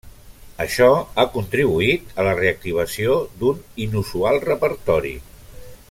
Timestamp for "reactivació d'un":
2.39-3.61